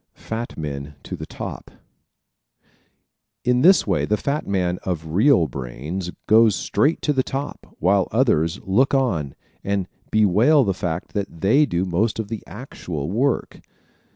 [0.15, 1.69] Fat Men to the Top¶
[3.45, 8.07] In this way the fat man of real brains goes straight to the top while
[8.11, 13.61] others look on and bewail the fact that they do most of the actual work.